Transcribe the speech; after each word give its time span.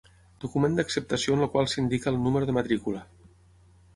Document 0.45 0.77
d'acceptació 0.79 1.35
en 1.35 1.43
el 1.47 1.51
qual 1.57 1.69
s'indica 1.75 2.11
el 2.13 2.19
número 2.23 2.49
de 2.51 2.57
matrícula. 2.61 3.05